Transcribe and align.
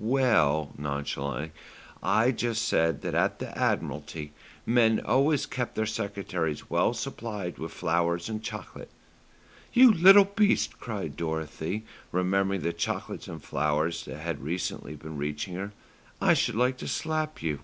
"Well," 0.00 0.72
nonchalantly, 0.76 1.52
"I 2.02 2.32
just 2.32 2.66
said 2.66 3.02
that 3.02 3.14
at 3.14 3.38
the 3.38 3.56
Admiralty 3.56 4.32
men 4.66 4.98
always 4.98 5.46
kept 5.46 5.76
their 5.76 5.86
secretaries 5.86 6.68
well 6.68 6.92
supplied 6.92 7.58
with 7.58 7.70
flowers 7.70 8.28
and 8.28 8.42
chocolates." 8.42 8.92
"You 9.72 9.92
little 9.92 10.24
beast!" 10.24 10.80
cried 10.80 11.16
Dorothy, 11.16 11.84
remembering 12.10 12.62
the 12.62 12.72
chocolates 12.72 13.28
and 13.28 13.40
flowers 13.40 14.04
that 14.06 14.18
had 14.18 14.42
recently 14.42 14.96
been 14.96 15.18
reaching 15.18 15.54
her. 15.54 15.72
"I 16.20 16.34
should 16.34 16.56
like 16.56 16.78
to 16.78 16.88
slap 16.88 17.40
you." 17.40 17.60